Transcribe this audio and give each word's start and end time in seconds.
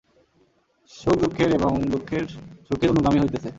সুখ 0.91 1.15
দুঃখের 1.21 1.49
এবং 1.57 1.71
দুঃখ 1.91 2.09
সুখের 2.67 2.89
অনুগামী 2.93 3.17
হইতেছে। 3.19 3.49